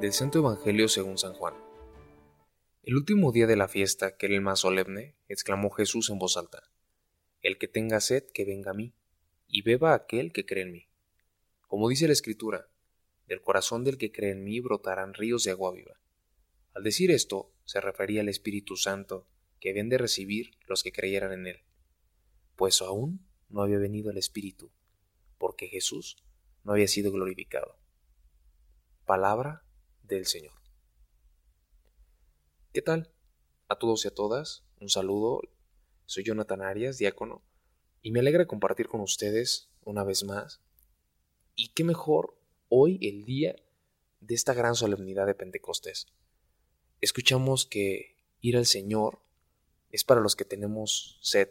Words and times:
Del 0.00 0.12
Santo 0.12 0.40
Evangelio 0.40 0.88
según 0.88 1.16
San 1.16 1.32
Juan. 1.32 1.54
El 2.82 2.96
último 2.96 3.32
día 3.32 3.46
de 3.46 3.56
la 3.56 3.66
fiesta, 3.66 4.18
que 4.18 4.26
era 4.26 4.34
el 4.34 4.42
más 4.42 4.60
solemne, 4.60 5.16
exclamó 5.26 5.70
Jesús 5.70 6.10
en 6.10 6.18
voz 6.18 6.36
alta, 6.36 6.70
El 7.40 7.56
que 7.56 7.66
tenga 7.66 8.02
sed, 8.02 8.24
que 8.34 8.44
venga 8.44 8.72
a 8.72 8.74
mí, 8.74 8.92
y 9.48 9.62
beba 9.62 9.94
aquel 9.94 10.34
que 10.34 10.44
cree 10.44 10.64
en 10.64 10.72
mí. 10.72 10.88
Como 11.66 11.88
dice 11.88 12.08
la 12.08 12.12
Escritura, 12.12 12.68
del 13.26 13.40
corazón 13.40 13.84
del 13.84 13.96
que 13.96 14.12
cree 14.12 14.32
en 14.32 14.44
mí 14.44 14.60
brotarán 14.60 15.14
ríos 15.14 15.44
de 15.44 15.52
agua 15.52 15.72
viva. 15.72 15.98
Al 16.74 16.82
decir 16.82 17.10
esto, 17.10 17.54
se 17.64 17.80
refería 17.80 18.20
al 18.20 18.28
Espíritu 18.28 18.76
Santo 18.76 19.26
que 19.60 19.70
habían 19.70 19.88
de 19.88 19.96
recibir 19.96 20.58
los 20.66 20.82
que 20.82 20.92
creyeran 20.92 21.32
en 21.32 21.46
él, 21.46 21.62
pues 22.54 22.82
aún 22.82 23.26
no 23.48 23.62
había 23.62 23.78
venido 23.78 24.10
el 24.10 24.18
Espíritu, 24.18 24.70
porque 25.38 25.68
Jesús 25.68 26.18
no 26.64 26.72
había 26.72 26.86
sido 26.86 27.12
glorificado. 27.12 27.78
Palabra 29.06 29.65
del 30.06 30.26
Señor. 30.26 30.54
¿Qué 32.72 32.82
tal? 32.82 33.10
A 33.68 33.78
todos 33.78 34.04
y 34.04 34.08
a 34.08 34.14
todas, 34.14 34.64
un 34.80 34.88
saludo. 34.88 35.40
Soy 36.04 36.24
Jonathan 36.24 36.62
Arias, 36.62 36.98
diácono, 36.98 37.42
y 38.02 38.10
me 38.10 38.20
alegra 38.20 38.46
compartir 38.46 38.88
con 38.88 39.00
ustedes 39.00 39.68
una 39.84 40.04
vez 40.04 40.24
más. 40.24 40.60
Y 41.54 41.68
qué 41.68 41.84
mejor 41.84 42.38
hoy, 42.68 42.98
el 43.02 43.24
día 43.24 43.56
de 44.20 44.34
esta 44.34 44.54
gran 44.54 44.74
solemnidad 44.74 45.26
de 45.26 45.34
Pentecostés. 45.34 46.06
Escuchamos 47.00 47.66
que 47.66 48.16
ir 48.40 48.56
al 48.56 48.66
Señor 48.66 49.20
es 49.90 50.04
para 50.04 50.20
los 50.20 50.36
que 50.36 50.44
tenemos 50.44 51.18
sed, 51.22 51.48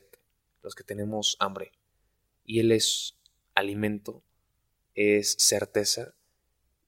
los 0.61 0.75
que 0.75 0.83
tenemos 0.83 1.37
hambre, 1.39 1.71
y 2.43 2.59
Él 2.59 2.71
es 2.71 3.17
alimento, 3.55 4.23
es 4.93 5.35
certeza, 5.39 6.13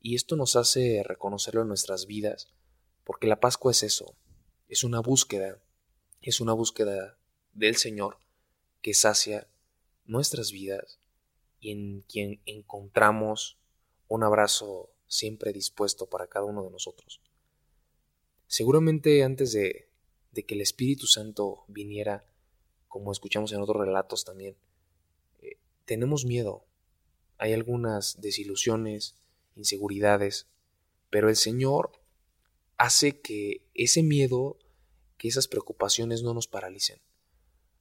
y 0.01 0.15
esto 0.15 0.35
nos 0.35 0.55
hace 0.55 1.03
reconocerlo 1.03 1.61
en 1.61 1.67
nuestras 1.67 2.05
vidas, 2.05 2.47
porque 3.03 3.27
la 3.27 3.39
Pascua 3.39 3.71
es 3.71 3.83
eso, 3.83 4.15
es 4.67 4.83
una 4.83 4.99
búsqueda, 4.99 5.61
es 6.21 6.39
una 6.41 6.53
búsqueda 6.53 7.17
del 7.53 7.77
Señor 7.77 8.17
que 8.81 8.93
sacia 8.93 9.47
nuestras 10.05 10.51
vidas 10.51 10.99
y 11.59 11.71
en 11.71 12.01
quien 12.01 12.41
encontramos 12.45 13.57
un 14.07 14.23
abrazo 14.23 14.91
siempre 15.07 15.53
dispuesto 15.53 16.09
para 16.09 16.27
cada 16.27 16.45
uno 16.45 16.63
de 16.63 16.71
nosotros. 16.71 17.21
Seguramente 18.47 19.23
antes 19.23 19.51
de, 19.51 19.89
de 20.31 20.45
que 20.45 20.55
el 20.55 20.61
Espíritu 20.61 21.07
Santo 21.07 21.65
viniera, 21.67 22.25
como 22.87 23.11
escuchamos 23.11 23.51
en 23.51 23.61
otros 23.61 23.77
relatos 23.77 24.23
también, 24.23 24.55
eh, 25.41 25.57
tenemos 25.85 26.25
miedo, 26.25 26.65
hay 27.37 27.53
algunas 27.53 28.21
desilusiones, 28.21 29.15
inseguridades, 29.57 30.47
pero 31.09 31.29
el 31.29 31.35
Señor 31.35 31.91
hace 32.77 33.19
que 33.19 33.65
ese 33.73 34.03
miedo, 34.03 34.57
que 35.17 35.27
esas 35.27 35.47
preocupaciones 35.47 36.23
no 36.23 36.33
nos 36.33 36.47
paralicen. 36.47 37.01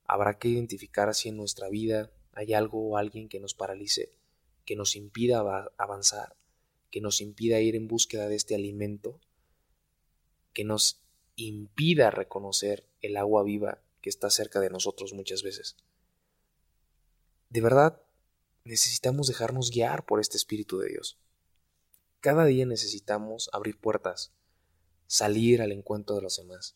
Habrá 0.04 0.38
que 0.38 0.48
identificar 0.48 1.14
si 1.14 1.28
en 1.28 1.36
nuestra 1.36 1.68
vida 1.68 2.10
hay 2.32 2.54
algo 2.54 2.88
o 2.88 2.96
alguien 2.96 3.28
que 3.28 3.40
nos 3.40 3.54
paralice, 3.54 4.18
que 4.64 4.76
nos 4.76 4.96
impida 4.96 5.40
avanzar, 5.78 6.36
que 6.90 7.00
nos 7.00 7.20
impida 7.20 7.60
ir 7.60 7.76
en 7.76 7.88
búsqueda 7.88 8.28
de 8.28 8.36
este 8.36 8.54
alimento, 8.54 9.20
que 10.52 10.64
nos 10.64 11.02
impida 11.36 12.10
reconocer 12.10 12.88
el 13.02 13.16
agua 13.16 13.42
viva 13.42 13.82
que 14.00 14.08
está 14.08 14.30
cerca 14.30 14.60
de 14.60 14.70
nosotros 14.70 15.12
muchas 15.12 15.42
veces. 15.42 15.76
De 17.50 17.60
verdad, 17.60 18.02
necesitamos 18.64 19.28
dejarnos 19.28 19.70
guiar 19.70 20.04
por 20.06 20.20
este 20.20 20.36
Espíritu 20.36 20.78
de 20.78 20.88
Dios. 20.88 21.18
Cada 22.20 22.44
día 22.44 22.66
necesitamos 22.66 23.50
abrir 23.52 23.78
puertas, 23.78 24.32
salir 25.06 25.62
al 25.62 25.72
encuentro 25.72 26.16
de 26.16 26.22
los 26.22 26.36
demás. 26.36 26.74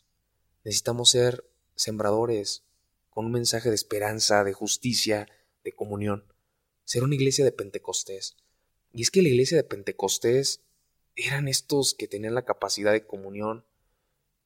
Necesitamos 0.64 1.10
ser 1.10 1.50
sembradores 1.74 2.64
con 3.08 3.26
un 3.26 3.32
mensaje 3.32 3.68
de 3.68 3.74
esperanza, 3.74 4.44
de 4.44 4.52
justicia, 4.52 5.28
de 5.64 5.72
comunión. 5.72 6.32
Ser 6.84 7.02
una 7.02 7.14
iglesia 7.14 7.44
de 7.44 7.52
Pentecostés. 7.52 8.36
Y 8.92 9.02
es 9.02 9.10
que 9.10 9.22
la 9.22 9.28
iglesia 9.28 9.56
de 9.56 9.64
Pentecostés 9.64 10.62
eran 11.16 11.48
estos 11.48 11.94
que 11.94 12.08
tenían 12.08 12.34
la 12.34 12.44
capacidad 12.44 12.92
de 12.92 13.06
comunión, 13.06 13.64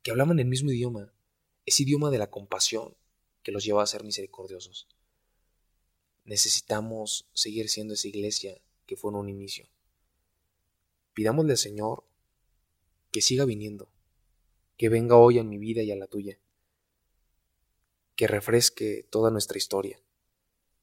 que 0.02 0.10
hablaban 0.10 0.38
el 0.38 0.46
mismo 0.46 0.70
idioma, 0.70 1.12
ese 1.66 1.82
idioma 1.82 2.10
de 2.10 2.18
la 2.18 2.30
compasión 2.30 2.96
que 3.42 3.52
los 3.52 3.64
lleva 3.64 3.82
a 3.82 3.86
ser 3.86 4.04
misericordiosos 4.04 4.88
necesitamos 6.24 7.28
seguir 7.34 7.68
siendo 7.68 7.94
esa 7.94 8.08
iglesia 8.08 8.60
que 8.86 8.96
fue 8.96 9.10
en 9.10 9.16
un 9.16 9.28
inicio. 9.28 9.68
Pidámosle 11.14 11.52
al 11.52 11.58
Señor 11.58 12.04
que 13.10 13.22
siga 13.22 13.44
viniendo, 13.44 13.88
que 14.76 14.88
venga 14.88 15.16
hoy 15.16 15.38
a 15.38 15.44
mi 15.44 15.58
vida 15.58 15.82
y 15.82 15.92
a 15.92 15.96
la 15.96 16.08
tuya, 16.08 16.38
que 18.16 18.26
refresque 18.26 19.06
toda 19.08 19.30
nuestra 19.30 19.56
historia, 19.56 20.00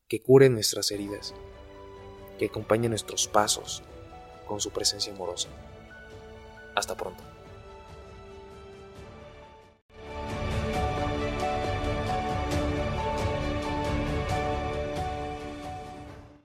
que 0.07 0.21
cure 0.21 0.49
nuestras 0.49 0.91
heridas, 0.91 1.33
que 2.39 2.45
acompañe 2.45 2.87
nuestros 2.89 3.27
pasos 3.27 3.83
con 4.47 4.61
su 4.61 4.71
presencia 4.71 5.13
amorosa. 5.13 5.49
Hasta 6.75 6.95
pronto. 6.95 7.40